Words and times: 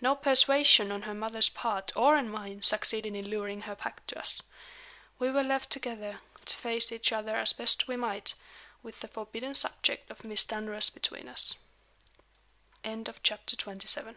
No 0.00 0.14
persuasion 0.14 0.92
on 0.92 1.02
her 1.02 1.12
mother's 1.12 1.48
part 1.48 1.90
or 1.96 2.16
on 2.16 2.28
mine 2.30 2.62
succeeded 2.62 3.16
in 3.16 3.28
luring 3.28 3.62
her 3.62 3.74
back 3.74 4.06
to 4.06 4.16
us. 4.16 4.40
We 5.18 5.28
were 5.28 5.42
left 5.42 5.70
together, 5.70 6.20
to 6.44 6.56
face 6.56 6.92
each 6.92 7.10
other 7.10 7.34
as 7.34 7.52
best 7.52 7.88
we 7.88 7.96
might 7.96 8.34
with 8.84 9.00
the 9.00 9.08
forbidden 9.08 9.56
subject 9.56 10.08
of 10.08 10.22
Miss 10.22 10.44
Dunross 10.44 10.88
between 10.88 11.26
us. 11.26 11.56
CHAPTER 12.84 13.56
XXVIII. 13.56 13.74
LOVE 13.74 13.96
AND 13.96 14.06
MONEY. 14.06 14.16